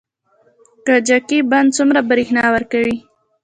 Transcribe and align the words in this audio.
کجکي 0.85 1.39
بند 1.51 1.69
څومره 1.77 1.99
بریښنا 2.09 2.43
ورکوي؟ 2.55 2.95